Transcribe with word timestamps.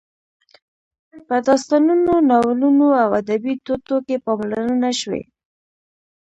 په 1.27 1.35
داستانونو، 1.47 2.13
ناولونو 2.29 2.87
او 3.01 3.09
ادبي 3.21 3.53
ټوټو 3.65 3.95
کې 4.07 4.17
پاملرنه 4.25 4.89
شوې. 4.99 5.23